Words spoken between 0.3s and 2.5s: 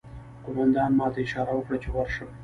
قومندان ماته اشاره وکړه چې ورشم